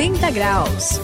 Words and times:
180 0.00 0.30
graus. 0.30 1.00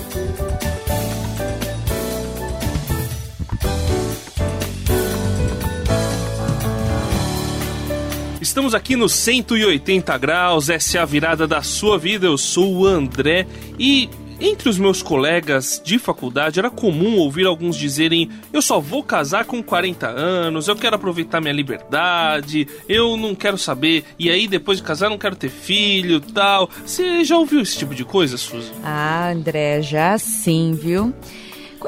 Estamos 8.41 8.75
aqui 8.75 8.97
no 8.97 9.07
180 9.07 10.17
graus, 10.17 10.71
essa 10.71 10.97
é 10.97 11.01
a 11.03 11.05
virada 11.05 11.47
da 11.47 11.63
sua 11.63 11.99
vida. 11.99 12.25
Eu 12.25 12.39
sou 12.39 12.75
o 12.75 12.87
André 12.87 13.47
e 13.79 14.09
entre 14.41 14.69
os 14.69 14.79
meus 14.79 15.03
colegas 15.03 15.81
de 15.85 15.99
faculdade 15.99 16.59
era 16.59 16.71
comum 16.71 17.19
ouvir 17.19 17.47
alguns 17.47 17.77
dizerem: 17.77 18.31
eu 18.53 18.63
só 18.63 18.81
vou 18.81 19.03
casar 19.03 19.45
com 19.45 19.63
40 19.63 20.07
anos, 20.09 20.69
eu 20.69 20.77
quero 20.77 20.97
aproveitar 20.97 21.41
minha 21.41 21.53
liberdade, 21.53 22.67
eu 22.89 23.17
não 23.17 23.35
quero 23.35 23.59
saber, 23.59 24.05
e 24.19 24.31
aí 24.31 24.47
depois 24.47 24.79
de 24.79 24.85
casar 24.85 25.11
não 25.11 25.19
quero 25.19 25.37
ter 25.37 25.49
filho 25.49 26.21
tal. 26.21 26.69
Você 26.85 27.25
já 27.25 27.37
ouviu 27.39 27.61
esse 27.61 27.77
tipo 27.79 27.95
de 27.95 28.05
coisa, 28.05 28.37
Suzy? 28.37 28.73
Ah, 28.85 29.31
André, 29.31 29.83
já 29.83 30.19
sim, 30.19 30.79
viu? 30.81 31.15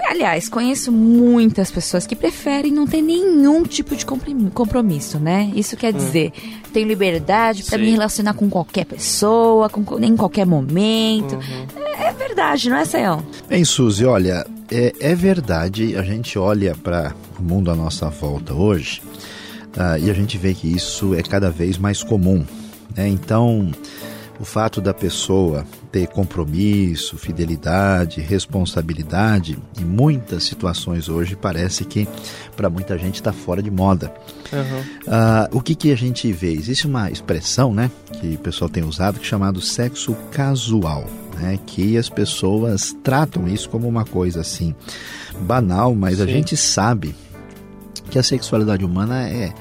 Aliás, 0.06 0.48
conheço 0.48 0.92
muitas 0.92 1.70
pessoas 1.70 2.06
que 2.06 2.14
preferem 2.14 2.72
não 2.72 2.86
ter 2.86 3.02
nenhum 3.02 3.62
tipo 3.64 3.96
de 3.96 4.04
compromisso, 4.06 5.18
né? 5.18 5.50
Isso 5.54 5.76
quer 5.76 5.94
hum. 5.94 5.98
dizer, 5.98 6.32
hum. 6.36 6.60
tenho 6.72 6.86
liberdade 6.86 7.64
para 7.64 7.78
me 7.78 7.90
relacionar 7.90 8.34
com 8.34 8.48
qualquer 8.48 8.84
pessoa, 8.84 9.68
com, 9.68 9.98
em 10.00 10.16
qualquer 10.16 10.46
momento. 10.46 11.34
Uhum. 11.34 11.66
É, 11.98 12.07
é, 12.07 12.07
verdade, 12.38 12.70
não 12.70 12.76
é, 12.76 12.84
Sayão? 12.84 13.26
Bem, 13.48 13.64
Suzy, 13.64 14.04
olha, 14.04 14.46
é, 14.70 14.92
é 15.00 15.14
verdade. 15.14 15.96
A 15.96 16.02
gente 16.02 16.38
olha 16.38 16.72
para 16.76 17.12
o 17.36 17.42
mundo 17.42 17.68
à 17.68 17.74
nossa 17.74 18.08
volta 18.08 18.54
hoje 18.54 19.02
uh, 19.76 19.98
e 20.00 20.08
a 20.08 20.14
gente 20.14 20.38
vê 20.38 20.54
que 20.54 20.68
isso 20.68 21.14
é 21.14 21.22
cada 21.22 21.50
vez 21.50 21.76
mais 21.76 22.04
comum. 22.04 22.46
Né? 22.96 23.08
Então 23.08 23.72
o 24.38 24.44
fato 24.44 24.80
da 24.80 24.94
pessoa 24.94 25.66
ter 25.90 26.06
compromisso, 26.06 27.18
fidelidade, 27.18 28.20
responsabilidade, 28.20 29.58
em 29.76 29.84
muitas 29.84 30.44
situações 30.44 31.08
hoje 31.08 31.34
parece 31.34 31.84
que 31.84 32.06
para 32.56 32.70
muita 32.70 32.96
gente 32.96 33.16
está 33.16 33.32
fora 33.32 33.60
de 33.60 33.70
moda. 33.70 34.14
Uhum. 34.52 34.80
Uh, 35.12 35.58
o 35.58 35.60
que, 35.60 35.74
que 35.74 35.90
a 35.90 35.96
gente 35.96 36.30
vê? 36.30 36.52
Existe 36.52 36.86
uma 36.86 37.10
expressão 37.10 37.74
né, 37.74 37.90
que 38.12 38.36
o 38.36 38.38
pessoal 38.38 38.68
tem 38.68 38.84
usado 38.84 39.18
que 39.18 39.26
é 39.26 39.28
chamado 39.28 39.60
sexo 39.60 40.14
casual. 40.30 41.04
Né, 41.38 41.58
que 41.64 41.96
as 41.96 42.08
pessoas 42.08 42.96
tratam 43.02 43.46
isso 43.46 43.68
como 43.70 43.86
uma 43.86 44.04
coisa 44.04 44.40
assim 44.40 44.74
banal, 45.40 45.94
mas 45.94 46.16
Sim. 46.16 46.22
a 46.24 46.26
gente 46.26 46.56
sabe 46.56 47.14
que 48.10 48.18
a 48.18 48.22
sexualidade 48.22 48.84
humana 48.84 49.28
é, 49.28 49.52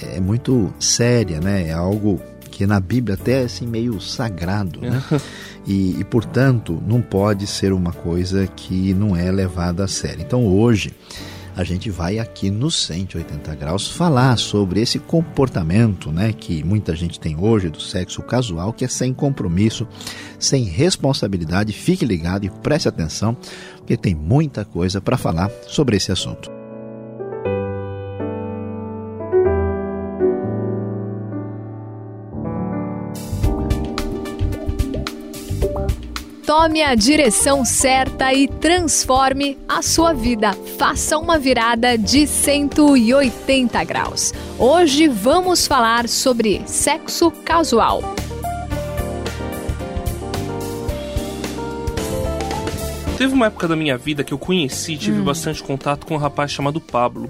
é 0.00 0.20
muito 0.20 0.72
séria, 0.78 1.40
né? 1.40 1.68
É 1.68 1.72
algo 1.72 2.20
que 2.50 2.66
na 2.66 2.78
Bíblia 2.78 3.14
até 3.14 3.42
é 3.42 3.44
assim 3.44 3.66
meio 3.66 4.00
sagrado, 4.00 4.80
né? 4.80 5.02
E, 5.64 6.00
e, 6.00 6.02
portanto 6.02 6.82
não 6.84 7.00
pode 7.00 7.46
ser 7.46 7.72
uma 7.72 7.92
coisa 7.92 8.48
que 8.48 8.92
não 8.94 9.16
é 9.16 9.30
levada 9.30 9.84
a 9.84 9.86
sério. 9.86 10.20
Então 10.20 10.44
hoje 10.44 10.90
a 11.56 11.64
gente 11.64 11.90
vai 11.90 12.18
aqui 12.18 12.50
no 12.50 12.70
180 12.70 13.54
graus 13.54 13.90
falar 13.90 14.36
sobre 14.38 14.80
esse 14.80 14.98
comportamento, 14.98 16.10
né, 16.10 16.32
que 16.32 16.64
muita 16.64 16.96
gente 16.96 17.20
tem 17.20 17.36
hoje 17.38 17.68
do 17.68 17.80
sexo 17.80 18.22
casual, 18.22 18.72
que 18.72 18.84
é 18.84 18.88
sem 18.88 19.12
compromisso, 19.12 19.86
sem 20.38 20.64
responsabilidade. 20.64 21.72
Fique 21.72 22.04
ligado 22.04 22.44
e 22.44 22.50
preste 22.50 22.88
atenção, 22.88 23.36
porque 23.76 23.96
tem 23.96 24.14
muita 24.14 24.64
coisa 24.64 25.00
para 25.00 25.18
falar 25.18 25.50
sobre 25.66 25.96
esse 25.96 26.10
assunto. 26.10 26.61
Tome 36.62 36.80
a 36.80 36.94
direção 36.94 37.64
certa 37.64 38.32
e 38.32 38.46
transforme 38.46 39.58
a 39.68 39.82
sua 39.82 40.12
vida. 40.12 40.52
Faça 40.78 41.18
uma 41.18 41.36
virada 41.36 41.98
de 41.98 42.24
180 42.24 43.82
graus. 43.82 44.32
Hoje 44.60 45.08
vamos 45.08 45.66
falar 45.66 46.08
sobre 46.08 46.62
sexo 46.64 47.32
casual. 47.32 48.00
Teve 53.18 53.34
uma 53.34 53.46
época 53.46 53.66
da 53.66 53.74
minha 53.74 53.98
vida 53.98 54.22
que 54.22 54.32
eu 54.32 54.38
conheci, 54.38 54.96
tive 54.96 55.20
hum. 55.20 55.24
bastante 55.24 55.60
contato 55.64 56.06
com 56.06 56.14
um 56.14 56.18
rapaz 56.18 56.52
chamado 56.52 56.80
Pablo. 56.80 57.28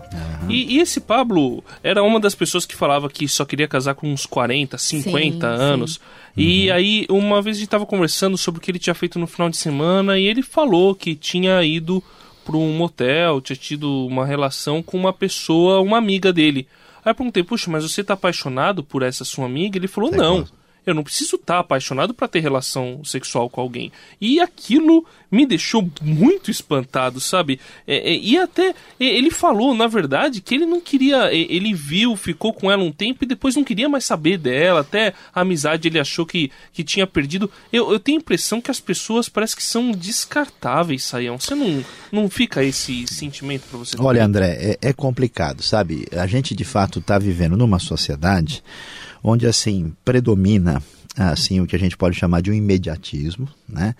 E, 0.52 0.76
e, 0.76 0.80
esse 0.80 1.00
Pablo 1.00 1.62
era 1.82 2.02
uma 2.02 2.20
das 2.20 2.34
pessoas 2.34 2.66
que 2.66 2.76
falava 2.76 3.08
que 3.08 3.26
só 3.26 3.44
queria 3.44 3.66
casar 3.66 3.94
com 3.94 4.12
uns 4.12 4.26
40, 4.26 4.76
50 4.78 5.56
sim, 5.56 5.62
anos. 5.62 5.94
Sim. 5.94 6.00
E 6.36 6.68
uhum. 6.68 6.74
aí, 6.74 7.06
uma 7.08 7.42
vez 7.42 7.56
a 7.56 7.58
gente 7.58 7.68
estava 7.68 7.86
conversando 7.86 8.36
sobre 8.36 8.58
o 8.58 8.62
que 8.62 8.70
ele 8.70 8.78
tinha 8.78 8.94
feito 8.94 9.18
no 9.18 9.26
final 9.26 9.48
de 9.48 9.56
semana 9.56 10.18
e 10.18 10.26
ele 10.26 10.42
falou 10.42 10.94
que 10.94 11.14
tinha 11.14 11.62
ido 11.62 12.02
para 12.44 12.56
um 12.56 12.72
motel, 12.76 13.40
tinha 13.40 13.56
tido 13.56 14.06
uma 14.06 14.26
relação 14.26 14.82
com 14.82 14.96
uma 14.96 15.12
pessoa, 15.12 15.80
uma 15.80 15.98
amiga 15.98 16.32
dele. 16.32 16.66
Aí 17.04 17.10
eu 17.10 17.14
perguntei, 17.14 17.42
puxa, 17.42 17.70
mas 17.70 17.82
você 17.82 18.02
tá 18.02 18.14
apaixonado 18.14 18.82
por 18.82 19.02
essa 19.02 19.24
sua 19.24 19.46
amiga? 19.46 19.78
Ele 19.78 19.88
falou, 19.88 20.10
não. 20.10 20.46
Eu 20.86 20.94
não 20.94 21.02
preciso 21.04 21.36
estar 21.36 21.54
tá 21.54 21.60
apaixonado 21.60 22.12
para 22.12 22.28
ter 22.28 22.40
relação 22.40 23.04
sexual 23.04 23.48
com 23.48 23.60
alguém. 23.60 23.92
E 24.20 24.40
aquilo 24.40 25.06
me 25.32 25.46
deixou 25.46 25.90
muito 26.02 26.50
espantado, 26.50 27.18
sabe? 27.18 27.58
É, 27.86 28.12
é, 28.12 28.16
e 28.18 28.36
até 28.36 28.74
ele 29.00 29.30
falou, 29.30 29.74
na 29.74 29.86
verdade, 29.86 30.42
que 30.42 30.54
ele 30.54 30.66
não 30.66 30.80
queria. 30.80 31.32
Ele 31.32 31.72
viu, 31.72 32.14
ficou 32.16 32.52
com 32.52 32.70
ela 32.70 32.82
um 32.82 32.92
tempo 32.92 33.24
e 33.24 33.26
depois 33.26 33.56
não 33.56 33.64
queria 33.64 33.88
mais 33.88 34.04
saber 34.04 34.36
dela. 34.36 34.80
Até 34.80 35.14
a 35.34 35.40
amizade 35.40 35.88
ele 35.88 35.98
achou 35.98 36.26
que, 36.26 36.50
que 36.72 36.84
tinha 36.84 37.06
perdido. 37.06 37.50
Eu, 37.72 37.90
eu 37.90 37.98
tenho 37.98 38.18
a 38.18 38.20
impressão 38.20 38.60
que 38.60 38.70
as 38.70 38.78
pessoas 38.78 39.28
parece 39.28 39.56
que 39.56 39.62
são 39.62 39.90
descartáveis, 39.92 41.04
Saião. 41.04 41.38
Você 41.38 41.54
não, 41.54 41.82
não 42.12 42.28
fica 42.28 42.62
esse 42.62 43.06
sentimento 43.06 43.62
para 43.70 43.78
você? 43.78 43.96
Olha, 43.98 44.24
André, 44.24 44.78
é, 44.82 44.88
é 44.88 44.92
complicado, 44.92 45.62
sabe? 45.62 46.06
A 46.12 46.26
gente 46.26 46.54
de 46.54 46.64
fato 46.64 46.98
está 46.98 47.18
vivendo 47.18 47.56
numa 47.56 47.78
sociedade 47.78 48.62
onde 49.22 49.46
assim 49.46 49.92
predomina 50.04 50.82
assim 51.16 51.60
o 51.60 51.66
que 51.66 51.76
a 51.76 51.78
gente 51.78 51.96
pode 51.96 52.16
chamar 52.16 52.40
de 52.40 52.50
um 52.50 52.54
imediatismo, 52.54 53.48
né? 53.68 53.94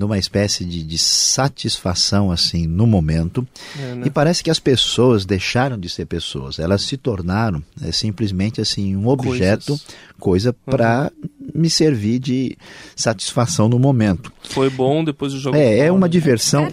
numa 0.00 0.18
espécie 0.18 0.64
de, 0.64 0.82
de 0.82 0.96
satisfação 0.96 2.30
assim 2.30 2.66
no 2.66 2.86
momento 2.86 3.46
é, 3.78 3.94
né? 3.94 4.06
e 4.06 4.10
parece 4.10 4.42
que 4.42 4.50
as 4.50 4.58
pessoas 4.58 5.26
deixaram 5.26 5.78
de 5.78 5.90
ser 5.90 6.06
pessoas 6.06 6.58
elas 6.58 6.82
se 6.82 6.96
tornaram 6.96 7.62
é, 7.82 7.92
simplesmente 7.92 8.60
assim 8.62 8.96
um 8.96 9.08
objeto 9.08 9.66
Coisas. 9.66 9.86
coisa 10.18 10.52
para 10.52 11.12
uhum. 11.22 11.50
me 11.54 11.68
servir 11.68 12.18
de 12.18 12.56
satisfação 12.96 13.68
no 13.68 13.78
momento 13.78 14.32
foi 14.44 14.70
bom 14.70 15.04
depois 15.04 15.34
do 15.34 15.38
jogo 15.38 15.56
é 15.56 15.78
é 15.78 15.92
uma 15.92 16.08
diversão 16.08 16.64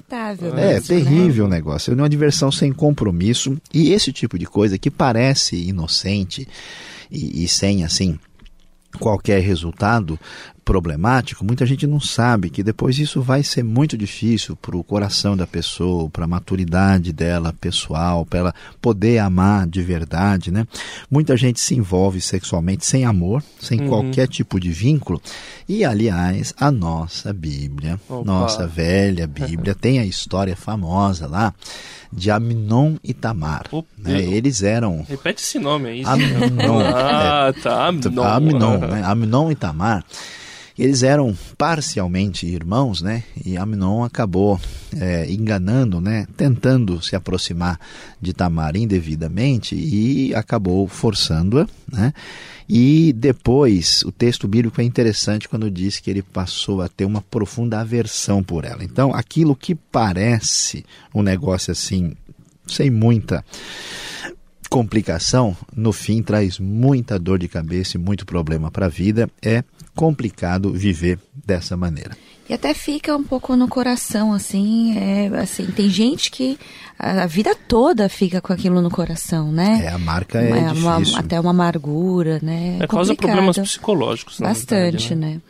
é, 0.55 0.75
é 0.75 0.79
terrível 0.79 1.45
o 1.45 1.49
né? 1.49 1.57
negócio 1.57 1.91
é 1.91 1.95
uma 1.95 2.09
diversão 2.09 2.49
sem 2.49 2.71
compromisso 2.71 3.57
e 3.73 3.91
esse 3.91 4.13
tipo 4.13 4.39
de 4.39 4.45
coisa 4.45 4.77
que 4.77 4.89
parece 4.89 5.57
inocente 5.57 6.47
e, 7.11 7.43
e 7.43 7.47
sem 7.47 7.83
assim 7.83 8.19
qualquer 8.99 9.41
resultado 9.41 10.19
problemático, 10.67 11.45
muita 11.45 11.65
gente 11.65 11.87
não 11.87 11.97
sabe 11.97 12.49
que 12.49 12.61
depois 12.61 12.99
isso 12.99 13.21
vai 13.21 13.41
ser 13.41 13.63
muito 13.63 13.97
difícil 13.97 14.53
para 14.57 14.75
o 14.75 14.83
coração 14.83 15.37
da 15.37 15.47
pessoa, 15.47 16.09
para 16.09 16.25
a 16.25 16.27
maturidade 16.27 17.13
dela 17.13 17.53
pessoal, 17.53 18.25
para 18.25 18.39
ela 18.39 18.55
poder 18.81 19.19
amar 19.19 19.65
de 19.65 19.81
verdade, 19.81 20.51
né? 20.51 20.67
Muita 21.09 21.37
gente 21.37 21.61
se 21.61 21.73
envolve 21.73 22.19
sexualmente 22.19 22.85
sem 22.85 23.05
amor, 23.05 23.41
sem 23.61 23.79
uhum. 23.79 23.87
qualquer 23.87 24.27
tipo 24.27 24.59
de 24.59 24.69
vínculo. 24.69 25.21
E 25.69 25.85
aliás, 25.85 26.53
a 26.59 26.69
nossa 26.69 27.31
Bíblia, 27.31 27.97
Opa. 28.09 28.25
nossa 28.25 28.67
velha 28.67 29.25
Bíblia, 29.25 29.71
tem 29.79 29.99
a 29.99 30.05
história 30.05 30.55
famosa 30.57 31.27
lá 31.27 31.53
de 32.11 32.29
Amnon 32.29 32.95
e 33.01 33.13
Tamar. 33.13 33.63
né? 33.97 34.21
Eles 34.21 34.63
eram. 34.63 35.05
Repete 35.07 35.41
esse 35.41 35.59
nome 35.59 35.89
aí. 35.89 36.03
Amnon. 36.03 36.81
ah, 36.93 37.53
tá. 37.63 37.87
Amnon. 37.87 38.23
Amnon, 38.23 38.77
né? 38.79 39.01
Amnon 39.05 39.49
e 39.51 39.55
Tamar. 39.55 40.03
Eles 40.77 41.01
eram 41.01 41.35
parcialmente 41.57 42.45
irmãos, 42.45 43.01
né? 43.01 43.23
E 43.43 43.57
Amnon 43.57 44.03
acabou 44.03 44.59
é, 44.95 45.31
enganando, 45.31 45.99
né? 45.99 46.27
Tentando 46.37 47.01
se 47.01 47.15
aproximar 47.15 47.79
de 48.21 48.31
Tamar 48.31 48.75
indevidamente 48.75 49.75
e 49.75 50.35
acabou 50.35 50.87
forçando-a, 50.87 51.67
né? 51.91 52.13
E 52.69 53.13
depois, 53.13 54.03
o 54.03 54.11
texto 54.11 54.47
bíblico 54.47 54.79
é 54.81 54.83
interessante 54.83 55.47
quando 55.47 55.71
diz 55.71 55.99
que 55.99 56.11
ele 56.11 56.21
passou 56.21 56.81
a 56.81 56.89
ter 56.89 57.05
uma 57.05 57.21
profunda 57.21 57.79
aversão 57.79 58.43
por 58.43 58.65
ela. 58.65 58.83
Então, 58.83 59.13
aquilo 59.13 59.55
que 59.55 59.73
parece 59.73 60.85
um 61.15 61.23
negócio 61.23 61.71
assim, 61.71 62.13
sem 62.67 62.91
muita 62.91 63.43
complicação, 64.69 65.55
no 65.75 65.91
fim 65.91 66.21
traz 66.21 66.59
muita 66.59 67.17
dor 67.17 67.39
de 67.39 67.47
cabeça 67.47 67.97
e 67.97 67.99
muito 67.99 68.25
problema 68.25 68.69
para 68.69 68.87
a 68.87 68.89
vida. 68.89 69.29
É 69.41 69.63
complicado 69.95 70.71
viver 70.71 71.19
dessa 71.45 71.75
maneira. 71.75 72.15
E 72.49 72.53
até 72.53 72.73
fica 72.73 73.15
um 73.15 73.23
pouco 73.23 73.57
no 73.57 73.67
coração, 73.67 74.31
assim, 74.31 74.97
é, 74.97 75.27
assim, 75.37 75.65
tem 75.65 75.89
gente 75.89 76.31
que 76.31 76.57
a, 76.97 77.23
a 77.23 77.27
vida 77.27 77.53
toda 77.53 78.07
fica 78.07 78.39
com 78.39 78.53
aquilo 78.53 78.81
no 78.81 78.89
coração, 78.89 79.51
né? 79.51 79.81
É, 79.83 79.89
a 79.89 79.97
marca 79.97 80.39
é, 80.39 80.49
é 80.51 80.71
uma, 80.71 81.01
até 81.17 81.37
uma 81.37 81.49
amargura, 81.49 82.39
né? 82.41 82.77
É, 82.79 82.83
é 82.85 82.87
causa 82.87 83.13
problemas 83.15 83.57
psicológicos, 83.57 84.39
Bastante, 84.39 85.09
verdade, 85.09 85.15
né? 85.15 85.27
né? 85.33 85.41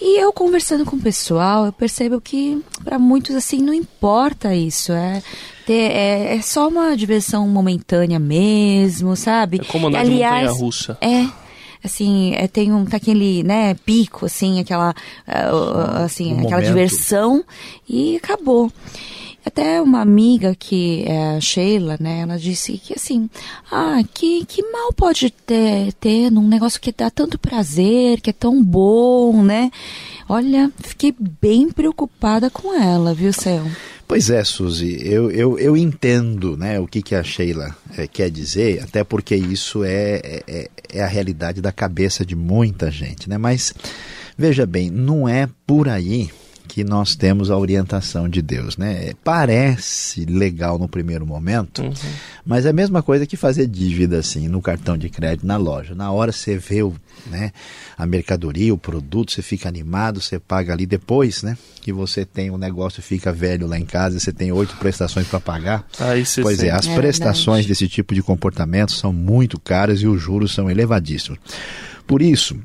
E 0.00 0.18
eu 0.18 0.32
conversando 0.32 0.86
com 0.86 0.96
o 0.96 1.00
pessoal, 1.00 1.66
eu 1.66 1.72
percebo 1.72 2.18
que 2.18 2.62
para 2.82 2.98
muitos, 2.98 3.36
assim, 3.36 3.60
não 3.60 3.74
importa 3.74 4.54
isso, 4.54 4.92
é... 4.92 5.22
Ter, 5.68 5.92
é, 5.92 6.36
é 6.36 6.40
só 6.40 6.66
uma 6.66 6.96
diversão 6.96 7.46
momentânea 7.46 8.18
mesmo, 8.18 9.14
sabe? 9.14 9.60
É 9.60 9.64
como 9.64 9.88
andar 9.88 10.00
Aliás, 10.00 10.40
de 10.40 10.46
montanha-russa. 10.46 10.96
É, 10.98 11.26
assim, 11.84 12.32
é, 12.36 12.48
tem 12.48 12.72
um, 12.72 12.86
tá 12.86 12.96
aquele, 12.96 13.42
né, 13.42 13.74
pico, 13.74 14.24
assim, 14.24 14.60
aquela, 14.60 14.94
uh, 15.28 16.04
assim, 16.06 16.32
um 16.32 16.36
aquela 16.38 16.52
momento. 16.52 16.68
diversão 16.68 17.44
e 17.86 18.16
acabou. 18.16 18.72
Até 19.44 19.78
uma 19.82 20.00
amiga 20.00 20.56
que 20.58 21.04
é 21.06 21.36
a 21.36 21.40
Sheila, 21.40 21.98
né, 22.00 22.20
ela 22.20 22.38
disse 22.38 22.78
que 22.78 22.94
assim, 22.94 23.28
ah, 23.70 24.00
que, 24.14 24.46
que 24.46 24.62
mal 24.72 24.90
pode 24.94 25.28
ter, 25.30 25.92
ter 26.00 26.30
num 26.30 26.48
negócio 26.48 26.80
que 26.80 26.92
dá 26.92 27.10
tanto 27.10 27.38
prazer, 27.38 28.22
que 28.22 28.30
é 28.30 28.32
tão 28.32 28.64
bom, 28.64 29.42
né? 29.42 29.70
Olha, 30.26 30.72
fiquei 30.78 31.14
bem 31.42 31.70
preocupada 31.70 32.48
com 32.48 32.72
ela, 32.72 33.12
viu, 33.12 33.34
Céu? 33.34 33.64
Pois 34.08 34.30
é, 34.30 34.42
Suzy, 34.42 34.98
eu, 35.04 35.30
eu, 35.30 35.58
eu 35.58 35.76
entendo 35.76 36.56
né, 36.56 36.80
o 36.80 36.86
que, 36.86 37.02
que 37.02 37.14
a 37.14 37.22
Sheila 37.22 37.76
é, 37.94 38.06
quer 38.06 38.30
dizer, 38.30 38.82
até 38.82 39.04
porque 39.04 39.36
isso 39.36 39.84
é, 39.84 40.40
é, 40.48 40.70
é 40.88 41.02
a 41.02 41.06
realidade 41.06 41.60
da 41.60 41.70
cabeça 41.70 42.24
de 42.24 42.34
muita 42.34 42.90
gente, 42.90 43.28
né? 43.28 43.36
Mas 43.36 43.74
veja 44.36 44.64
bem, 44.64 44.90
não 44.90 45.28
é 45.28 45.46
por 45.66 45.90
aí 45.90 46.30
que 46.68 46.84
nós 46.84 47.16
temos 47.16 47.50
a 47.50 47.56
orientação 47.56 48.28
de 48.28 48.42
Deus, 48.42 48.76
né? 48.76 49.12
Parece 49.24 50.26
legal 50.26 50.78
no 50.78 50.86
primeiro 50.86 51.26
momento, 51.26 51.82
uhum. 51.82 51.92
mas 52.44 52.66
é 52.66 52.68
a 52.68 52.72
mesma 52.72 53.02
coisa 53.02 53.26
que 53.26 53.36
fazer 53.36 53.66
dívida 53.66 54.18
assim 54.18 54.46
no 54.46 54.60
cartão 54.60 54.96
de 54.96 55.08
crédito 55.08 55.46
na 55.46 55.56
loja. 55.56 55.94
Na 55.94 56.12
hora 56.12 56.30
você 56.30 56.58
vê 56.58 56.82
o, 56.82 56.94
né, 57.26 57.52
a 57.96 58.06
mercadoria, 58.06 58.72
o 58.72 58.78
produto, 58.78 59.32
você 59.32 59.40
fica 59.40 59.68
animado, 59.68 60.20
você 60.20 60.38
paga 60.38 60.74
ali 60.74 60.84
depois, 60.84 61.42
né? 61.42 61.56
Que 61.80 61.92
você 61.92 62.24
tem 62.24 62.50
um 62.50 62.58
negócio 62.58 63.02
fica 63.02 63.32
velho 63.32 63.66
lá 63.66 63.78
em 63.78 63.86
casa, 63.86 64.20
você 64.20 64.32
tem 64.32 64.52
oito 64.52 64.76
prestações 64.76 65.26
para 65.26 65.40
pagar. 65.40 65.86
Aí 65.98 66.22
pois 66.42 66.62
é, 66.62 66.70
as 66.70 66.86
é 66.86 66.94
prestações 66.94 67.64
verdade. 67.64 67.68
desse 67.68 67.88
tipo 67.88 68.14
de 68.14 68.22
comportamento 68.22 68.92
são 68.92 69.12
muito 69.12 69.58
caras 69.58 70.00
e 70.00 70.06
os 70.06 70.20
juros 70.20 70.52
são 70.52 70.70
elevadíssimos. 70.70 71.38
Por 72.06 72.20
isso, 72.20 72.56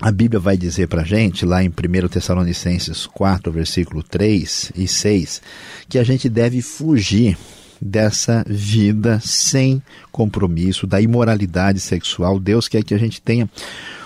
a 0.00 0.12
Bíblia 0.12 0.38
vai 0.38 0.56
dizer 0.56 0.86
para 0.86 1.02
a 1.02 1.04
gente, 1.04 1.44
lá 1.44 1.62
em 1.62 1.68
1 1.68 2.08
Tessalonicenses 2.08 3.06
4, 3.06 3.50
versículo 3.50 4.02
3 4.02 4.72
e 4.76 4.86
6, 4.86 5.42
que 5.88 5.98
a 5.98 6.04
gente 6.04 6.28
deve 6.28 6.62
fugir 6.62 7.36
dessa 7.80 8.44
vida 8.46 9.20
sem 9.20 9.82
compromisso, 10.12 10.86
da 10.86 11.00
imoralidade 11.00 11.80
sexual. 11.80 12.38
Deus 12.38 12.68
quer 12.68 12.84
que 12.84 12.94
a 12.94 12.98
gente 12.98 13.20
tenha 13.20 13.50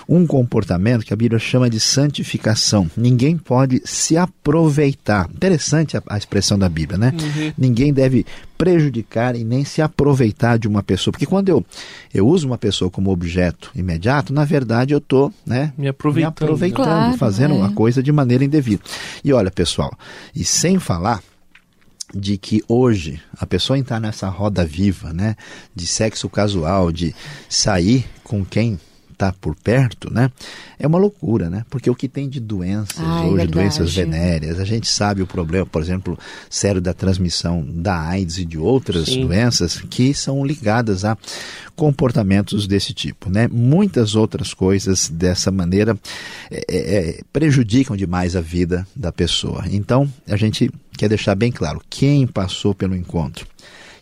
um 0.07 0.25
comportamento 0.25 1.05
que 1.05 1.13
a 1.13 1.17
Bíblia 1.17 1.39
chama 1.39 1.69
de 1.69 1.79
santificação. 1.79 2.89
Ninguém 2.95 3.37
pode 3.37 3.81
se 3.85 4.17
aproveitar. 4.17 5.29
Interessante 5.33 5.97
a, 5.97 6.03
a 6.07 6.17
expressão 6.17 6.57
da 6.57 6.69
Bíblia, 6.69 6.97
né? 6.97 7.13
Uhum. 7.13 7.53
Ninguém 7.57 7.93
deve 7.93 8.25
prejudicar 8.57 9.35
e 9.35 9.43
nem 9.43 9.65
se 9.65 9.81
aproveitar 9.81 10.57
de 10.57 10.67
uma 10.67 10.81
pessoa. 10.81 11.11
Porque 11.11 11.25
quando 11.25 11.49
eu, 11.49 11.65
eu 12.13 12.27
uso 12.27 12.47
uma 12.47 12.57
pessoa 12.57 12.89
como 12.89 13.11
objeto 13.11 13.71
imediato, 13.75 14.33
na 14.33 14.45
verdade 14.45 14.93
eu 14.93 14.99
estou 14.99 15.33
né, 15.45 15.73
me 15.77 15.87
aproveitando, 15.87 16.39
me 16.39 16.45
aproveitando 16.45 16.85
claro, 16.85 17.17
fazendo 17.17 17.55
é. 17.55 17.61
a 17.61 17.69
coisa 17.69 18.01
de 18.01 18.11
maneira 18.11 18.43
indevida. 18.43 18.81
E 19.23 19.33
olha, 19.33 19.51
pessoal, 19.51 19.91
e 20.33 20.43
sem 20.45 20.79
falar 20.79 21.21
de 22.13 22.37
que 22.37 22.63
hoje 22.67 23.19
a 23.37 23.45
pessoa 23.45 23.77
entrar 23.77 23.99
nessa 23.99 24.29
roda 24.29 24.63
viva, 24.63 25.11
né, 25.11 25.35
de 25.75 25.87
sexo 25.87 26.29
casual, 26.29 26.91
de 26.91 27.13
sair 27.49 28.05
com 28.23 28.45
quem 28.45 28.79
está 29.13 29.31
por 29.31 29.55
perto, 29.55 30.13
né? 30.13 30.29
É 30.77 30.85
uma 30.85 30.97
loucura, 30.97 31.49
né? 31.49 31.65
Porque 31.69 31.89
o 31.89 31.95
que 31.95 32.07
tem 32.07 32.27
de 32.27 32.39
doenças 32.39 32.99
hoje, 32.99 33.47
doenças 33.47 33.93
venéreas, 33.93 34.59
a 34.59 34.65
gente 34.65 34.87
sabe 34.87 35.21
o 35.21 35.27
problema, 35.27 35.65
por 35.65 35.81
exemplo, 35.81 36.19
sério 36.49 36.81
da 36.81 36.93
transmissão 36.93 37.65
da 37.65 37.99
AIDS 37.99 38.37
e 38.37 38.45
de 38.45 38.57
outras 38.57 39.05
Sim. 39.05 39.25
doenças 39.25 39.79
que 39.89 40.13
são 40.13 40.45
ligadas 40.45 41.05
a 41.05 41.17
comportamentos 41.75 42.67
desse 42.67 42.93
tipo, 42.93 43.29
né? 43.29 43.47
Muitas 43.47 44.15
outras 44.15 44.53
coisas 44.53 45.09
dessa 45.09 45.51
maneira 45.51 45.97
é, 46.51 46.65
é, 46.69 47.09
é 47.09 47.19
prejudicam 47.31 47.95
demais 47.95 48.35
a 48.35 48.41
vida 48.41 48.85
da 48.95 49.11
pessoa. 49.11 49.63
Então, 49.71 50.11
a 50.27 50.35
gente 50.35 50.71
quer 50.97 51.09
deixar 51.09 51.35
bem 51.35 51.51
claro, 51.51 51.81
quem 51.89 52.27
passou 52.27 52.75
pelo 52.75 52.95
encontro, 52.95 53.47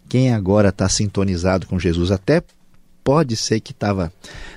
quem 0.10 0.34
agora 0.34 0.70
está 0.70 0.90
sintonizado 0.90 1.66
com 1.68 1.80
Jesus, 1.80 2.12
até 2.12 2.44
pode 3.04 3.36
ser 3.36 3.60
que 3.60 3.72
estava 3.72 4.12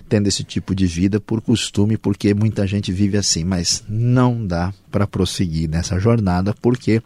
tendo 0.09 0.27
esse 0.27 0.45
tipo 0.45 0.75
de 0.75 0.87
vida 0.87 1.21
por 1.21 1.41
costume, 1.41 1.97
porque 1.97 2.35
muita 2.35 2.67
gente 2.67 2.93
vive 2.93 3.17
assim, 3.17 3.45
mas 3.45 3.83
não 3.89 4.47
dá 4.47 4.73
para 4.91 5.07
prosseguir 5.07 5.69
nessa 5.69 5.99
jornada 5.99 6.55
porque 6.61 7.03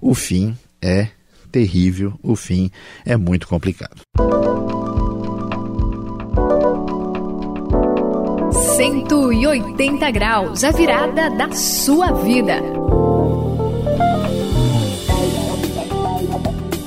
o 0.00 0.14
fim 0.14 0.56
é 0.80 1.08
terrível, 1.50 2.18
o 2.22 2.34
fim 2.34 2.70
é 3.04 3.16
muito 3.16 3.46
complicado. 3.46 4.00
180 8.76 10.10
graus, 10.10 10.64
a 10.64 10.70
virada 10.70 11.30
da 11.30 11.52
sua 11.52 12.10
vida. 12.12 12.81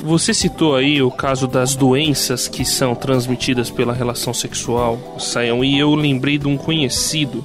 Você 0.06 0.32
citou 0.32 0.76
aí 0.76 1.02
o 1.02 1.10
caso 1.10 1.48
das 1.48 1.74
doenças 1.74 2.46
que 2.46 2.64
são 2.64 2.94
transmitidas 2.94 3.72
pela 3.72 3.92
relação 3.92 4.32
sexual, 4.32 5.16
Saião, 5.18 5.64
e 5.64 5.76
eu 5.76 5.96
lembrei 5.96 6.38
de 6.38 6.46
um 6.46 6.56
conhecido 6.56 7.44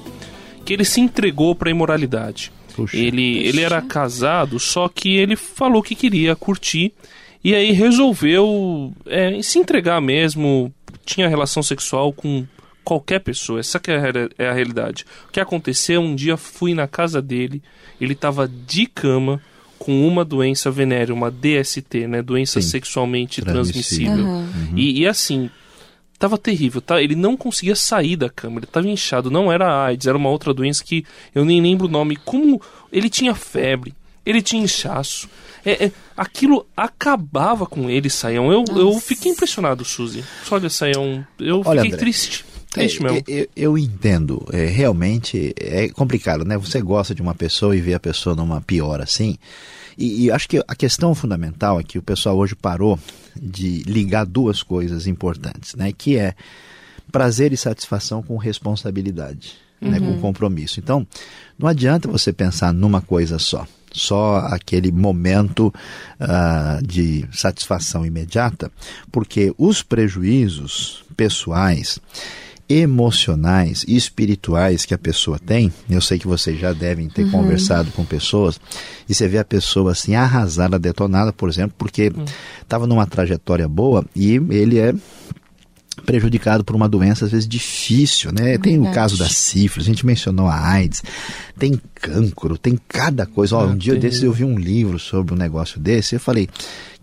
que 0.64 0.72
ele 0.72 0.84
se 0.84 1.00
entregou 1.00 1.56
para 1.56 1.68
a 1.68 1.72
imoralidade. 1.72 2.52
Puxa, 2.76 2.96
ele, 2.96 3.34
puxa. 3.34 3.48
ele 3.48 3.60
era 3.62 3.82
casado, 3.82 4.60
só 4.60 4.88
que 4.88 5.16
ele 5.16 5.34
falou 5.34 5.82
que 5.82 5.96
queria 5.96 6.36
curtir 6.36 6.92
e 7.42 7.52
aí 7.52 7.72
resolveu 7.72 8.92
é, 9.06 9.42
se 9.42 9.58
entregar 9.58 10.00
mesmo. 10.00 10.72
Tinha 11.04 11.28
relação 11.28 11.64
sexual 11.64 12.12
com 12.12 12.46
qualquer 12.84 13.18
pessoa. 13.18 13.58
Essa 13.58 13.80
que 13.80 13.90
é 13.90 13.96
a, 13.96 14.02
é 14.38 14.48
a 14.48 14.52
realidade. 14.52 15.04
O 15.28 15.32
que 15.32 15.40
aconteceu? 15.40 16.00
Um 16.00 16.14
dia 16.14 16.36
fui 16.36 16.74
na 16.74 16.86
casa 16.86 17.20
dele, 17.20 17.60
ele 18.00 18.12
estava 18.12 18.46
de 18.46 18.86
cama 18.86 19.42
com 19.82 20.06
uma 20.06 20.24
doença 20.24 20.70
venérea, 20.70 21.12
uma 21.12 21.28
DST, 21.28 22.06
né? 22.06 22.22
Doença 22.22 22.60
Sim. 22.60 22.68
sexualmente 22.68 23.42
transmissível. 23.42 24.24
Uhum. 24.24 24.72
E, 24.76 25.00
e, 25.00 25.06
assim, 25.08 25.50
tava 26.16 26.38
terrível, 26.38 26.80
tá? 26.80 27.02
Ele 27.02 27.16
não 27.16 27.36
conseguia 27.36 27.74
sair 27.74 28.14
da 28.14 28.30
cama, 28.30 28.60
ele 28.60 28.66
tava 28.66 28.88
inchado. 28.88 29.28
Não 29.28 29.50
era 29.50 29.86
AIDS, 29.86 30.06
era 30.06 30.16
uma 30.16 30.30
outra 30.30 30.54
doença 30.54 30.84
que 30.84 31.04
eu 31.34 31.44
nem 31.44 31.60
lembro 31.60 31.88
o 31.88 31.90
nome. 31.90 32.14
Como 32.14 32.62
ele 32.92 33.10
tinha 33.10 33.34
febre, 33.34 33.92
ele 34.24 34.40
tinha 34.40 34.62
inchaço. 34.62 35.28
É, 35.64 35.86
é, 35.86 35.92
aquilo 36.16 36.64
acabava 36.76 37.66
com 37.66 37.90
ele, 37.90 38.08
Saião. 38.08 38.52
Eu, 38.52 38.64
eu 38.76 39.00
fiquei 39.00 39.32
impressionado, 39.32 39.84
Suzy. 39.84 40.24
Olha, 40.48 40.70
Saião, 40.70 41.26
eu 41.40 41.60
Olha, 41.64 41.80
fiquei 41.80 41.94
André, 41.94 41.98
triste. 41.98 42.44
Triste 42.72 43.04
é, 43.06 43.22
eu, 43.28 43.48
eu, 43.54 43.78
entendo. 43.78 44.46
É, 44.50 44.64
realmente 44.64 45.54
é 45.58 45.88
complicado, 45.90 46.44
né? 46.44 46.56
Você 46.56 46.80
gosta 46.80 47.14
de 47.14 47.20
uma 47.20 47.34
pessoa 47.34 47.76
e 47.76 47.80
vê 47.80 47.92
a 47.92 48.00
pessoa 48.00 48.34
numa 48.34 48.62
pior 48.62 49.00
assim. 49.00 49.36
E, 49.96 50.24
e, 50.24 50.30
acho 50.30 50.48
que 50.48 50.64
a 50.66 50.74
questão 50.74 51.14
fundamental 51.14 51.78
é 51.78 51.82
que 51.82 51.98
o 51.98 52.02
pessoal 52.02 52.36
hoje 52.38 52.54
parou 52.54 52.98
de 53.36 53.82
ligar 53.82 54.24
duas 54.24 54.62
coisas 54.62 55.06
importantes, 55.06 55.74
né? 55.74 55.92
Que 55.92 56.16
é 56.16 56.34
prazer 57.10 57.52
e 57.52 57.58
satisfação 57.58 58.22
com 58.22 58.38
responsabilidade, 58.38 59.52
uhum. 59.80 59.90
né? 59.90 59.98
com 59.98 60.06
uhum. 60.06 60.20
compromisso. 60.20 60.80
Então, 60.80 61.06
não 61.58 61.68
adianta 61.68 62.08
você 62.08 62.32
pensar 62.32 62.72
numa 62.72 63.02
coisa 63.02 63.38
só 63.38 63.66
só 63.94 64.38
aquele 64.50 64.90
momento 64.90 65.66
uh, 66.18 66.86
de 66.86 67.28
satisfação 67.30 68.06
imediata, 68.06 68.72
porque 69.10 69.54
os 69.58 69.82
prejuízos 69.82 71.04
pessoais 71.14 72.00
emocionais 72.68 73.84
e 73.86 73.96
espirituais 73.96 74.84
que 74.84 74.94
a 74.94 74.98
pessoa 74.98 75.38
tem, 75.38 75.72
eu 75.90 76.00
sei 76.00 76.18
que 76.18 76.26
vocês 76.26 76.58
já 76.58 76.72
devem 76.72 77.08
ter 77.08 77.24
uhum. 77.24 77.30
conversado 77.30 77.90
com 77.92 78.04
pessoas, 78.04 78.60
e 79.08 79.14
você 79.14 79.28
vê 79.28 79.38
a 79.38 79.44
pessoa 79.44 79.92
assim 79.92 80.14
arrasada, 80.14 80.78
detonada, 80.78 81.32
por 81.32 81.48
exemplo, 81.48 81.74
porque 81.76 82.12
estava 82.60 82.84
uhum. 82.84 82.90
numa 82.90 83.06
trajetória 83.06 83.68
boa 83.68 84.04
e 84.16 84.34
ele 84.50 84.78
é 84.78 84.94
prejudicado 86.06 86.64
por 86.64 86.74
uma 86.74 86.88
doença 86.88 87.26
às 87.26 87.30
vezes 87.30 87.46
difícil, 87.46 88.32
né? 88.32 88.56
Tem 88.56 88.78
o 88.80 88.90
caso 88.92 89.18
da 89.18 89.28
sífilis, 89.28 89.86
a 89.86 89.90
gente 89.90 90.06
mencionou 90.06 90.48
a 90.48 90.58
AIDS, 90.58 91.02
tem 91.58 91.78
cancro, 91.94 92.56
tem 92.56 92.78
cada 92.88 93.26
coisa. 93.26 93.56
Ó, 93.56 93.66
um 93.66 93.76
dia 93.76 93.96
desses 93.96 94.22
eu 94.22 94.32
vi 94.32 94.44
um 94.44 94.58
livro 94.58 94.98
sobre 94.98 95.34
um 95.34 95.36
negócio 95.36 95.78
desse, 95.78 96.14
eu 96.14 96.20
falei, 96.20 96.48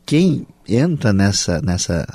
quem 0.06 0.46
entra 0.68 1.14
nessa 1.14 1.62
nessa 1.62 2.08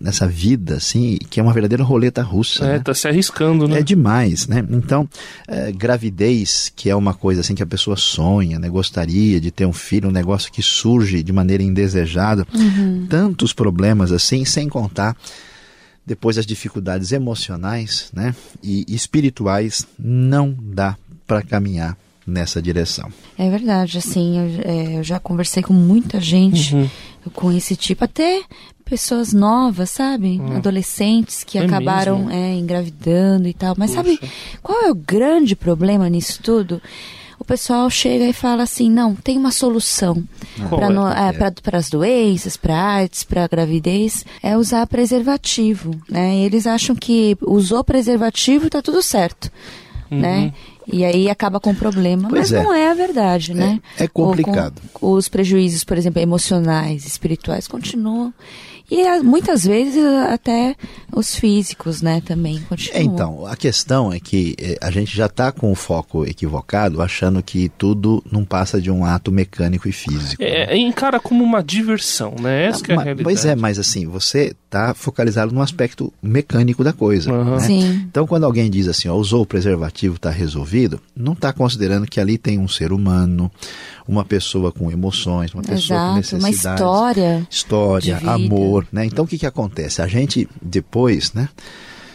nessa 0.00 0.26
vida, 0.26 0.76
assim, 0.76 1.18
que 1.30 1.40
é 1.40 1.42
uma 1.42 1.52
verdadeira 1.52 1.82
roleta 1.82 2.22
russa. 2.22 2.64
É, 2.64 2.72
né? 2.74 2.78
tá 2.78 2.94
se 2.94 3.08
arriscando, 3.08 3.66
né? 3.66 3.78
É 3.78 3.82
demais, 3.82 4.46
né? 4.46 4.64
Então, 4.70 5.08
é, 5.48 5.72
gravidez, 5.72 6.72
que 6.74 6.90
é 6.90 6.96
uma 6.96 7.14
coisa 7.14 7.40
assim 7.40 7.54
que 7.54 7.62
a 7.62 7.66
pessoa 7.66 7.96
sonha, 7.96 8.58
né? 8.58 8.68
Gostaria 8.68 9.40
de 9.40 9.50
ter 9.50 9.66
um 9.66 9.72
filho, 9.72 10.08
um 10.08 10.12
negócio 10.12 10.52
que 10.52 10.62
surge 10.62 11.22
de 11.22 11.32
maneira 11.32 11.62
indesejada. 11.62 12.46
Uhum. 12.54 13.06
Tantos 13.08 13.52
problemas 13.52 14.12
assim, 14.12 14.44
sem 14.44 14.68
contar 14.68 15.16
depois 16.06 16.38
as 16.38 16.46
dificuldades 16.46 17.12
emocionais, 17.12 18.10
né? 18.12 18.34
E 18.62 18.84
espirituais, 18.88 19.86
não 19.98 20.56
dá 20.60 20.96
para 21.26 21.42
caminhar 21.42 21.96
nessa 22.30 22.62
direção. 22.62 23.10
É 23.36 23.50
verdade, 23.50 23.98
assim, 23.98 24.38
eu, 24.38 24.62
é, 24.64 24.98
eu 24.98 25.02
já 25.02 25.18
conversei 25.18 25.62
com 25.62 25.72
muita 25.72 26.20
gente 26.20 26.74
uhum. 26.74 26.88
com 27.32 27.52
esse 27.52 27.76
tipo, 27.76 28.04
até 28.04 28.42
pessoas 28.84 29.32
novas, 29.32 29.90
sabe? 29.90 30.40
Uhum. 30.40 30.56
Adolescentes 30.56 31.44
que 31.44 31.58
é 31.58 31.64
acabaram 31.64 32.30
é, 32.30 32.54
engravidando 32.54 33.46
e 33.46 33.54
tal. 33.54 33.74
Mas 33.78 33.90
Puxa. 33.90 34.02
sabe 34.02 34.20
qual 34.62 34.82
é 34.82 34.90
o 34.90 34.94
grande 34.94 35.54
problema 35.54 36.08
nisso 36.08 36.40
tudo? 36.42 36.80
o 37.40 37.44
pessoal 37.44 37.88
chega 37.88 38.26
e 38.26 38.34
fala 38.34 38.64
assim, 38.64 38.90
não, 38.90 39.14
tem 39.14 39.38
uma 39.38 39.50
solução 39.50 40.22
para 40.68 40.88
é, 40.88 41.74
é? 41.74 41.76
as 41.76 41.88
doenças, 41.88 42.54
para 42.58 42.76
artes, 42.76 43.24
para 43.24 43.48
gravidez, 43.48 44.26
é 44.42 44.58
usar 44.58 44.86
preservativo, 44.86 45.98
né? 46.06 46.36
E 46.36 46.44
eles 46.44 46.66
acham 46.66 46.94
que 46.94 47.38
usou 47.40 47.82
preservativo 47.82 48.66
e 48.66 48.70
tá 48.70 48.82
tudo 48.82 49.02
certo? 49.02 49.50
Uhum. 50.10 50.20
né? 50.20 50.52
E 50.92 51.04
aí 51.04 51.30
acaba 51.30 51.60
com 51.60 51.74
problema, 51.74 52.28
pois 52.28 52.50
mas 52.50 52.52
é. 52.52 52.62
não 52.62 52.74
é 52.74 52.90
a 52.90 52.94
verdade, 52.94 53.54
né? 53.54 53.80
É, 53.98 54.04
é 54.04 54.08
complicado. 54.08 54.80
Com, 54.92 55.12
os 55.12 55.28
prejuízos, 55.28 55.84
por 55.84 55.96
exemplo, 55.96 56.20
emocionais, 56.20 57.06
espirituais, 57.06 57.68
continuam. 57.68 58.32
E 58.90 59.22
muitas 59.22 59.62
vezes 59.64 60.04
até 60.28 60.74
os 61.12 61.36
físicos, 61.36 62.02
né, 62.02 62.20
também 62.20 62.60
continuam. 62.68 63.00
É, 63.00 63.04
então, 63.04 63.46
a 63.46 63.54
questão 63.54 64.12
é 64.12 64.18
que 64.18 64.56
eh, 64.58 64.76
a 64.80 64.90
gente 64.90 65.16
já 65.16 65.26
está 65.26 65.52
com 65.52 65.70
o 65.70 65.76
foco 65.76 66.26
equivocado, 66.26 67.00
achando 67.00 67.40
que 67.40 67.68
tudo 67.78 68.20
não 68.30 68.44
passa 68.44 68.80
de 68.80 68.90
um 68.90 69.04
ato 69.04 69.30
mecânico 69.30 69.88
e 69.88 69.92
físico. 69.92 70.42
É, 70.42 70.76
encara 70.76 71.20
como 71.20 71.44
uma 71.44 71.62
diversão, 71.62 72.34
né? 72.40 72.66
Essa 72.66 72.82
não, 72.88 72.96
é 72.96 72.98
a 72.98 73.02
realidade. 73.04 73.22
Pois 73.22 73.44
é, 73.44 73.54
mas 73.54 73.78
assim, 73.78 74.08
você 74.08 74.56
está 74.70 74.94
focalizado 74.94 75.52
no 75.52 75.60
aspecto 75.60 76.12
mecânico 76.22 76.84
da 76.84 76.92
coisa. 76.92 77.32
Uhum. 77.32 77.56
Né? 77.56 77.60
Sim. 77.60 78.04
Então, 78.08 78.24
quando 78.24 78.44
alguém 78.44 78.70
diz 78.70 78.86
assim, 78.86 79.08
ó, 79.08 79.14
usou 79.16 79.42
o 79.42 79.46
preservativo, 79.46 80.14
está 80.14 80.30
resolvido, 80.30 81.00
não 81.14 81.32
está 81.32 81.52
considerando 81.52 82.06
que 82.06 82.20
ali 82.20 82.38
tem 82.38 82.56
um 82.56 82.68
ser 82.68 82.92
humano, 82.92 83.50
uma 84.06 84.24
pessoa 84.24 84.70
com 84.70 84.90
emoções, 84.90 85.52
uma 85.52 85.62
pessoa 85.62 85.98
Exato, 85.98 86.10
com 86.10 86.16
necessidades. 86.16 86.44
Uma 86.44 86.74
história. 86.74 87.48
História, 87.50 88.18
amor, 88.18 88.86
né? 88.92 89.04
Então 89.04 89.24
o 89.24 89.28
que, 89.28 89.38
que 89.38 89.46
acontece? 89.46 90.00
A 90.00 90.06
gente 90.06 90.48
depois, 90.62 91.32
né? 91.32 91.48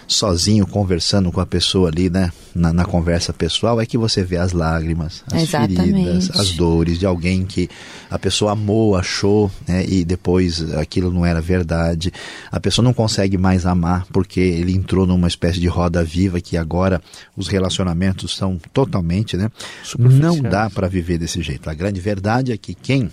Sozinho 0.07 0.65
conversando 0.67 1.31
com 1.31 1.41
a 1.41 1.45
pessoa 1.45 1.89
ali, 1.89 2.09
né, 2.09 2.31
na, 2.53 2.71
na, 2.71 2.85
conversa 2.85 3.33
pessoal, 3.33 3.81
é 3.81 3.85
que 3.85 3.97
você 3.97 4.23
vê 4.23 4.37
as 4.37 4.51
lágrimas, 4.51 5.23
as 5.31 5.43
Exatamente. 5.43 5.75
feridas, 5.75 6.31
as 6.31 6.51
dores 6.51 6.99
de 6.99 7.05
alguém 7.05 7.45
que 7.45 7.69
a 8.09 8.19
pessoa 8.19 8.51
amou, 8.51 8.95
achou, 8.95 9.51
né, 9.67 9.85
e 9.87 10.05
depois 10.05 10.73
aquilo 10.75 11.11
não 11.11 11.25
era 11.25 11.41
verdade. 11.41 12.11
A 12.51 12.59
pessoa 12.59 12.83
não 12.83 12.93
consegue 12.93 13.37
mais 13.37 13.65
amar 13.65 14.05
porque 14.11 14.39
ele 14.39 14.73
entrou 14.73 15.05
numa 15.05 15.27
espécie 15.27 15.59
de 15.59 15.67
roda 15.67 16.03
viva 16.03 16.39
que 16.39 16.57
agora 16.57 17.01
os 17.35 17.47
relacionamentos 17.47 18.35
são 18.35 18.59
totalmente, 18.73 19.35
né, 19.35 19.49
não 19.97 20.39
dá 20.39 20.69
para 20.69 20.87
viver 20.87 21.17
desse 21.17 21.41
jeito. 21.41 21.69
A 21.69 21.73
grande 21.73 21.99
verdade 21.99 22.51
é 22.51 22.57
que 22.57 22.73
quem 22.73 23.09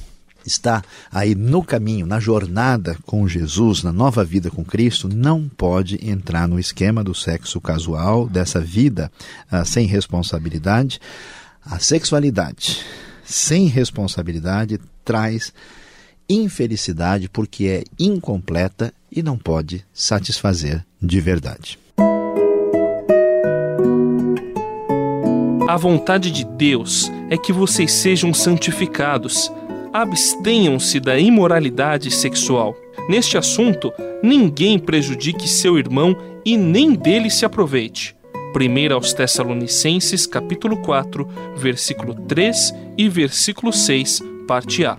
está 0.47 0.83
aí 1.11 1.35
no 1.35 1.63
caminho, 1.63 2.07
na 2.07 2.21
jornada 2.21 2.97
com 3.07 3.27
Jesus, 3.27 3.83
na 3.83 3.93
nova 3.93 4.25
vida 4.25 4.51
com 4.51 4.65
Cristo, 4.65 5.09
não 5.09 5.49
pode 5.49 5.99
entrar 6.07 6.49
no 6.49 6.59
esquema 6.59 7.03
do 7.03 7.15
sexo 7.15 7.61
casual, 7.61 8.29
dessa 8.29 8.61
vida 8.61 9.11
uh, 9.53 9.65
sem 9.65 9.87
responsabilidade. 9.87 11.01
A 11.65 11.79
sexualidade 11.79 12.81
sem 13.25 13.67
responsabilidade 13.67 14.79
traz 15.05 15.53
infelicidade 16.29 17.29
porque 17.29 17.67
é 17.67 17.85
incompleta 17.99 18.93
e 19.11 19.23
não 19.23 19.37
pode 19.37 19.85
satisfazer 19.93 20.85
de 21.01 21.21
verdade. 21.21 21.79
A 25.69 25.77
vontade 25.77 26.31
de 26.31 26.45
Deus 26.45 27.11
é 27.31 27.39
que 27.39 27.53
vocês 27.53 27.93
sejam 27.93 28.35
santificados 28.35 29.51
abstenham-se 29.93 30.99
da 30.99 31.19
imoralidade 31.19 32.11
sexual. 32.11 32.77
Neste 33.09 33.37
assunto, 33.37 33.93
ninguém 34.23 34.79
prejudique 34.79 35.49
seu 35.49 35.79
irmão 35.79 36.17
e 36.45 36.57
nem 36.57 36.95
dele 36.95 37.31
se 37.31 37.45
aproveite. 37.45 38.17
1 38.55 38.95
aos 38.95 39.13
Tessalonicenses, 39.13 40.27
capítulo 40.27 40.77
4, 40.83 41.27
versículo 41.57 42.15
3 42.15 42.75
e 42.99 43.09
versículo 43.09 43.73
6, 43.73 44.21
parte 44.47 44.85
A. 44.85 44.97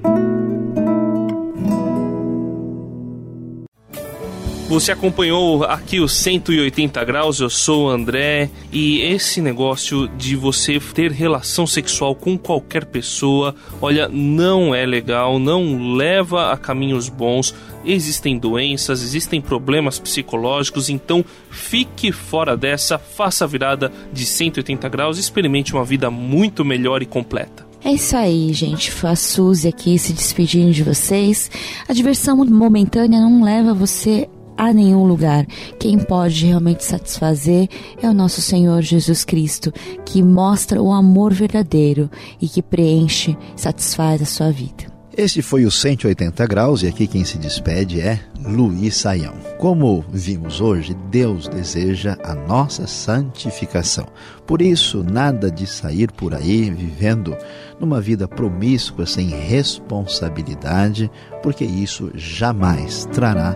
Você 4.68 4.92
acompanhou 4.92 5.64
aqui 5.66 6.00
os 6.00 6.14
180 6.14 7.04
graus, 7.04 7.40
eu 7.40 7.50
sou 7.50 7.86
o 7.86 7.90
André, 7.90 8.50
e 8.72 9.02
esse 9.02 9.42
negócio 9.42 10.08
de 10.08 10.36
você 10.36 10.80
ter 10.80 11.12
relação 11.12 11.68
sexual 11.68 12.16
com 12.16 12.38
qualquer 12.38 12.86
pessoa, 12.86 13.54
olha, 13.82 14.08
não 14.08 14.74
é 14.74 14.86
legal, 14.86 15.38
não 15.38 15.96
leva 15.96 16.52
a 16.52 16.58
caminhos 16.58 17.08
bons. 17.08 17.54
Existem 17.86 18.40
doenças, 18.40 19.04
existem 19.04 19.42
problemas 19.42 20.00
psicológicos, 20.00 20.90
então 20.90 21.24
fique 21.52 22.12
fora 22.12 22.58
dessa, 22.58 22.98
faça 22.98 23.44
a 23.44 23.48
virada 23.48 23.92
de 24.12 24.26
180 24.26 24.90
graus 24.90 25.18
experimente 25.18 25.74
uma 25.74 25.84
vida 25.84 26.10
muito 26.10 26.64
melhor 26.64 27.02
e 27.02 27.06
completa. 27.06 27.64
É 27.86 27.92
isso 27.92 28.16
aí, 28.16 28.54
gente. 28.54 28.92
A 29.06 29.16
Suzy 29.16 29.68
aqui 29.68 30.00
se 30.00 30.14
despedindo 30.14 30.72
de 30.72 30.84
vocês. 30.84 31.52
A 31.88 31.92
diversão 31.92 32.38
momentânea 32.38 33.20
não 33.20 33.44
leva 33.44 33.74
você 33.74 34.30
a 34.58 34.74
nenhum 34.74 35.06
lugar. 35.06 35.46
Quem 35.80 35.98
pode 35.98 36.46
realmente 36.46 36.84
satisfazer 36.84 37.68
é 38.02 38.10
o 38.10 38.14
nosso 38.14 38.42
Senhor 38.42 38.82
Jesus 38.82 39.24
Cristo, 39.24 39.72
que 40.06 40.22
mostra 40.22 40.82
o 40.82 40.92
amor 40.92 41.34
verdadeiro 41.34 42.10
e 42.42 42.48
que 42.48 42.62
preenche, 42.62 43.38
satisfaz 43.56 44.22
a 44.22 44.26
sua 44.26 44.52
vida. 44.52 44.94
Este 45.16 45.44
foi 45.44 45.64
o 45.64 45.70
180 45.70 46.48
graus 46.48 46.82
e 46.82 46.88
aqui 46.88 47.06
quem 47.06 47.24
se 47.24 47.38
despede 47.38 48.02
é 48.02 48.20
Luiz 48.44 48.96
Saião. 48.96 49.36
Como 49.60 50.04
vimos 50.12 50.60
hoje, 50.60 50.98
Deus 51.12 51.48
deseja 51.48 52.18
a 52.24 52.34
nossa 52.34 52.88
santificação. 52.88 54.08
Por 54.48 54.60
isso, 54.60 55.04
nada 55.04 55.52
de 55.52 55.68
sair 55.68 56.12
por 56.12 56.34
aí 56.34 56.72
vivendo 56.72 57.38
numa 57.80 58.02
vida 58.02 58.28
promíscua 58.28 59.06
sem 59.06 59.28
responsabilidade, 59.30 61.12
porque 61.44 61.64
isso 61.64 62.10
jamais 62.16 63.08
trará 63.14 63.56